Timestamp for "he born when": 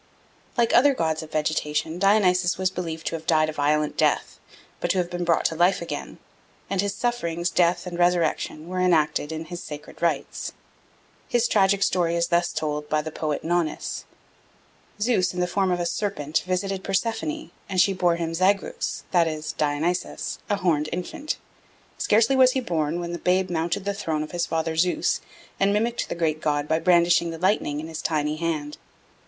22.53-23.11